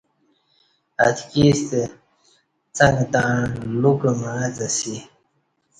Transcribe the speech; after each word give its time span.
اتکی 1.05 1.45
ستہ 1.65 1.81
څک 2.75 2.95
تݩع 3.13 3.35
لوکہ 3.81 4.11
معݣڅہ 4.21 4.67
اسی 4.71 4.95